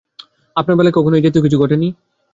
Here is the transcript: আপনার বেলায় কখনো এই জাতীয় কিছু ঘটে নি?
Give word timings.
আপনার 0.55 0.77
বেলায় 0.77 0.95
কখনো 0.95 1.15
এই 1.15 1.23
জাতীয় 1.23 1.43
কিছু 1.43 1.57
ঘটে 1.59 1.75
নি? 1.75 1.87